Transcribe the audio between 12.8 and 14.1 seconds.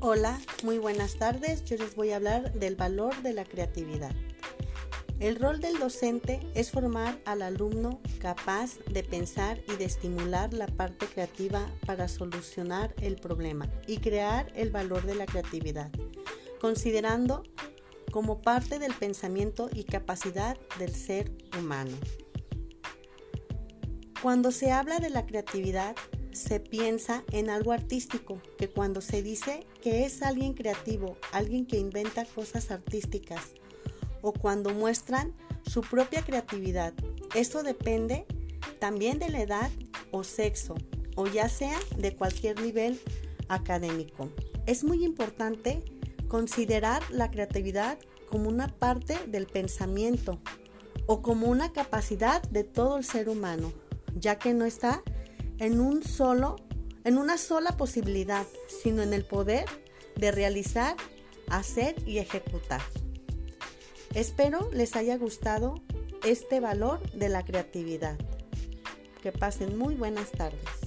el problema y